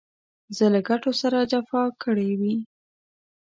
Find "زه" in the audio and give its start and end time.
0.55-0.65